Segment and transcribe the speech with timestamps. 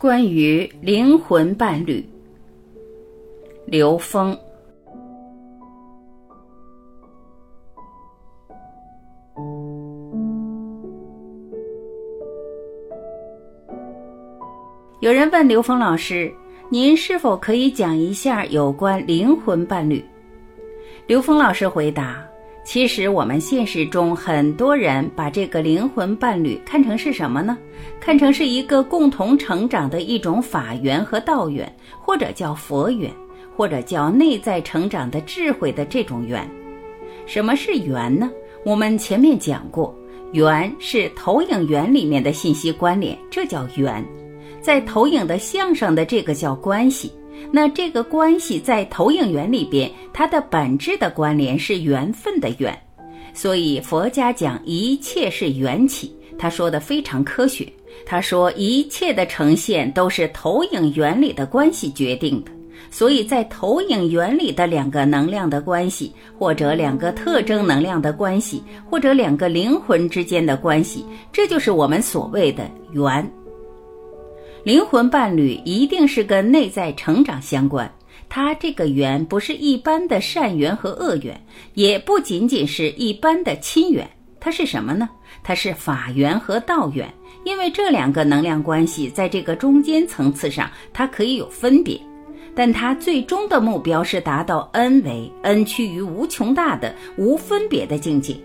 [0.00, 2.02] 关于灵魂伴侣，
[3.66, 4.34] 刘峰。
[15.00, 16.32] 有人问刘峰老师
[16.72, 20.02] ：“您是否可以讲一下有关灵魂伴侣？”
[21.06, 22.29] 刘峰老师回答。
[22.62, 27.58] 其实，我们现实中很多人把这个灵魂伴侣看成是什么呢？
[27.98, 33.10] 看成是一个共同成长的一种法缘和道缘，或者叫佛缘，
[33.56, 36.48] 或者叫内在成长的智慧的这种缘。
[37.26, 38.30] 什么是缘呢？
[38.64, 39.92] 我们前面讲过，
[40.32, 44.04] 缘是投影源里面的信息关联，这叫缘。
[44.60, 47.12] 在投影的像上的这个叫关系。
[47.50, 52.78] 那这个关系在投影源里边，它的本质的关联是缘分的缘，
[53.32, 57.66] 所以佛家讲一切是缘起，他说的非常科学。
[58.06, 62.52] 他说一切的呈现都是投影原理的关系决定的，
[62.90, 73.28] 所以在投影原理的两个能量的关系，或者两个特征能量的关系，或者两个灵魂之间的关系，这就是我们所谓的缘。
[74.62, 77.90] 灵魂伴侣一定是跟内在成长相关，
[78.28, 84.06] 它这个缘不是一般的善缘和恶缘，也不仅仅是一般的亲缘，
[84.38, 85.08] 它是什么呢？
[85.42, 87.10] 它是法缘和道缘，
[87.44, 91.98] 因为这两个能量关系在这个中间层次上，它可以有分别，
[92.54, 98.36] 但它最终的目标是达到 n 为 n 趋于无穷大的无分别的境界。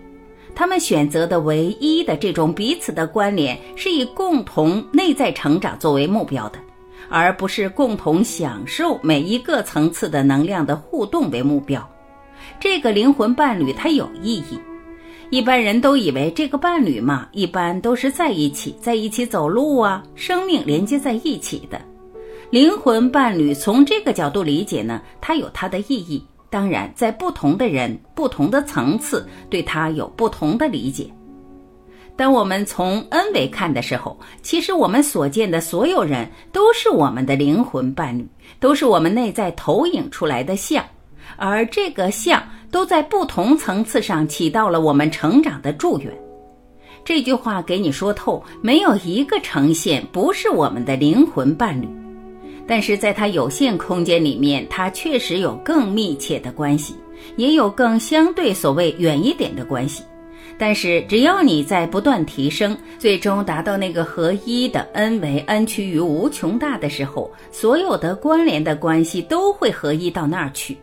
[0.56, 6.58] 他们选择的唯一的这种彼此的关联，是以共同内在成长作为目标的，
[7.10, 11.86] 而不是共同享受每一个层次的能量的互动为目标。
[12.58, 14.58] 这个灵魂伴侣它有意义。
[15.28, 21.78] 一般人都以为这个伴侣嘛，一般都是在一起，在一起走路啊，生命连接在一起的。
[22.48, 26.24] 灵魂伴侣从这个角度理解呢，它有它的意义。
[26.48, 31.10] 当然，在不同的人、不同的层次，对他有不同的理解。
[32.16, 38.26] 当我们从 N 维看的时候，其实我们所见的所有人都是我们的灵魂伴侣，
[38.58, 40.82] 都是我们内在投影出来的像，
[41.36, 46.10] 而这个像都在不同层次上起到了我们成长的助缘。
[47.04, 52.05] 这句话给你说透，没有一个呈现不是我们的灵魂伴侣。
[52.66, 56.96] 但是在它有限空间里面，它确实有更密切的关系，
[57.36, 60.02] 也有更相对所谓远一点的关系。
[60.58, 70.76] 但是只要你在不断提升，最终达到那个合一的 n 为 n 趋于无穷大的时候，所有的关联的关系都会合一到那儿去。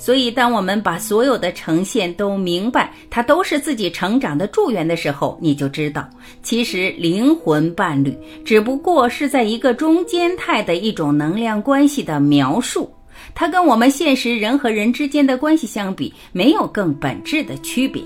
[0.00, 6.08] 所以，当我们把所有的呈现都明白，它都是自己成长的助缘的时候，你就知道，
[6.42, 12.90] 其实灵魂伴侣只不过是在一个中间态的一种能量关系的描述，
[13.34, 18.02] 它跟我们现实人和人之间的关系相比，没有更本质的区别。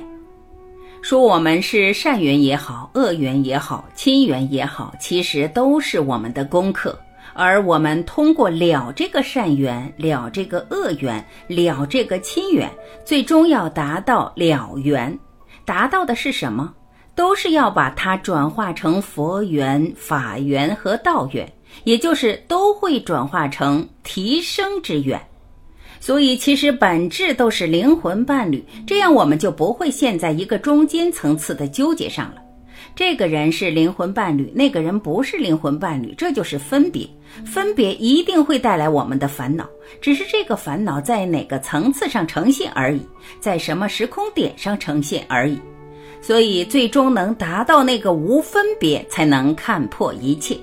[1.00, 6.99] 说我们是善缘也好，恶缘也好，亲缘也好，其实都是我们的功课。
[7.34, 12.71] 而我们通过了这个善缘，了这个恶缘，了这个亲缘，
[13.05, 15.19] 最终要达到了缘，
[15.65, 16.73] 达到的是什么？
[17.17, 21.53] 都是要把它转化成佛缘、法缘和道缘，
[21.84, 25.21] 也就是都会转化成提升之缘。
[26.00, 32.44] 所以，其实本质都是灵魂伴侣，这样我们就不会陷在一个中间层次的纠结上了。
[32.95, 37.09] 这个人是灵魂伴侣，那个人不是灵魂伴侣，这就是分别。
[37.45, 39.69] 分别一定会带来我们的烦恼，
[40.00, 43.00] 只是这个烦恼在哪个层次上呈现而已，
[43.41, 45.59] 在什么时空点上呈现而已。
[46.21, 50.56] 所以，最终能达到那个无分别，才能看破一切。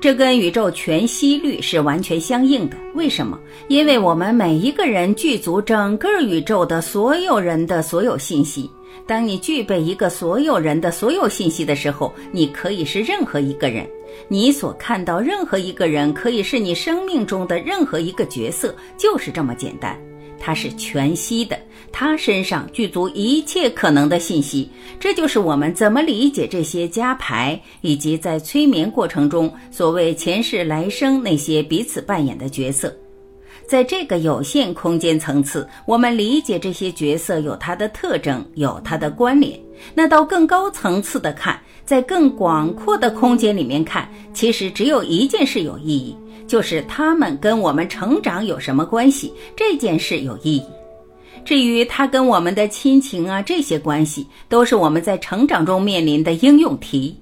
[0.00, 2.76] 这跟宇宙全息律是完全相应的。
[2.94, 3.36] 为什么？
[3.66, 8.70] 因为我们每一个人具足整个宇宙的所有人的所有信息。
[9.06, 13.88] 当你具备一个所有人的所有信息的时候，你可以是任何一个人。
[14.28, 19.98] 你所看到任何一个人，可以是你生命中的任何一个角色，就是这么简单。
[20.40, 21.58] 它是全息的，
[21.90, 24.70] 他身上具足一切可能的信息。
[25.00, 32.94] 这就是我们怎么理解这些加牌，以及在催眠过程中所谓前世来生那些彼此扮演的角色。
[33.68, 39.60] 在这个有限空间层次，我们理解这些角色有它的特征，有它的关联。
[39.94, 46.16] 那到更高层次的看，在更广阔的空间里面看，其实只有一件事有意义。
[46.46, 49.30] 就是他们跟我们成长有什么关系？
[49.54, 50.62] 这件事有意义。
[51.44, 57.14] 至于他跟我们的亲情啊，这些关系都是我们在成长中面临的应用题。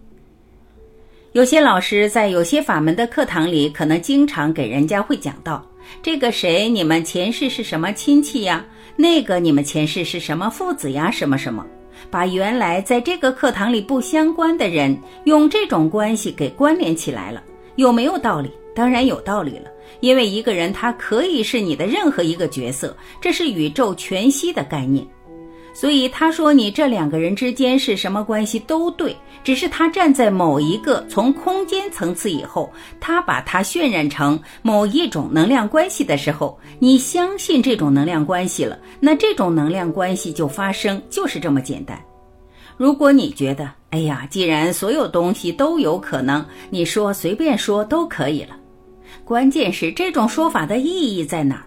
[1.36, 5.62] 有些老师在有些法门的课堂里，可能经常给人家会讲到
[6.02, 8.64] 这个谁，你们前世是什么亲戚呀？
[8.96, 11.10] 那个你们前世是什么父子呀？
[11.10, 11.62] 什么什么，
[12.10, 17.42] 把原来在这个课堂里不相关的人，用这种关系给关联起来了，
[17.74, 18.50] 有没有道理？
[18.74, 25.06] 当然有道理了，因为一个人他可以是你的任何一个角色，这是宇宙全息的概念。
[25.78, 29.14] 所以他说你这两个人之间是什么关系都对，
[29.44, 42.02] 只是他站在某一个从空间层次以后，他把它渲染成某一种能量关系的时候，你相信这种能量关系了，那这种能量关系就发生，就是这么简单。
[42.78, 48.56] 如果你觉得，哎呀，既然所有东西都有可能，你说随便说都可以了，
[49.26, 51.65] 关键是这种说法的意义在哪？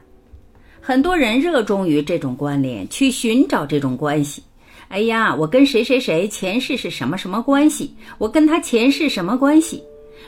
[0.81, 4.41] 很多人热衷于这种关联，去寻找这种关系。
[4.87, 7.93] 哎呀，我跟谁谁谁前世是什么什么关系？
[8.17, 9.83] 我跟他前世什么关系？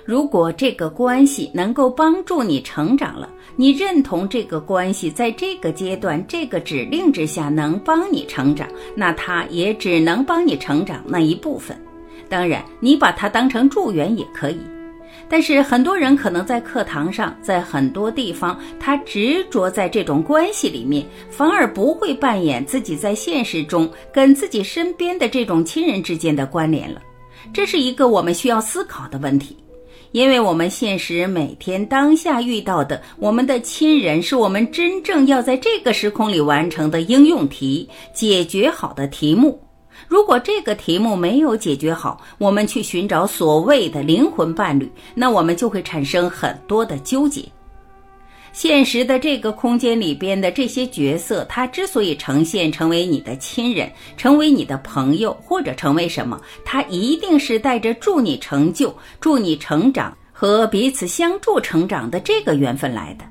[0.06, 11.76] 如果这个关系能够帮助你成长了，你认同这个关系在这个阶段、这个指令之下能帮你成长，那它也只能帮你成长那一部分。
[12.30, 14.60] 当然，你把它当成助缘也可以。
[15.32, 27.02] 但是很多人可能在课堂上，在很多地方，他执着在这种关系里面，反而不会扮演自己在现实中跟自己身边的这种亲人之间的关联了。
[27.54, 29.56] 这是一个我们需要思考的问题，
[30.12, 39.58] 因为我们现实每天当下遇到的我们的亲人，是我们真正要在这个时空里完成的应用题，解决好的题目。
[40.08, 47.44] 如果这个题目没有解决好，我们去寻找所谓的灵魂伴侣，那我们就会产生很多的纠结。
[48.54, 63.24] 现实的这个空间里边的这些角色，他之所以呈现成为你的亲人，成为你的朋友，或者成为什么，他一定是带着助你成就、助你成长和彼此相助成长的这个缘分来的。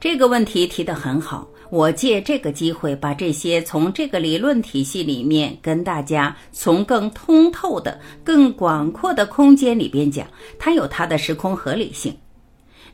[0.00, 1.46] 这个问题提得很好。
[1.70, 10.26] 我借这个机会，把这些从这个理论体系里面跟大家从更通透的、更广阔的空间里边讲，
[10.58, 12.16] 它有它的时空合理性。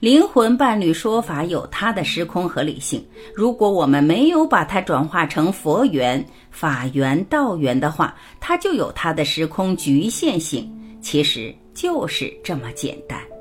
[0.01, 3.05] 灵魂伴侣说法有它的时空合理性。
[3.35, 10.69] 如果我们没有把它转化成佛缘、法缘、道缘的话，它就有它的时空局限性。
[11.01, 13.32] 其实就是这么简单。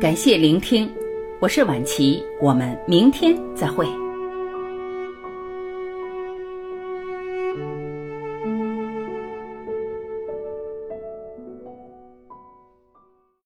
[0.00, 0.90] 感谢聆听，
[1.40, 3.86] 我是晚琪，我们明天再会。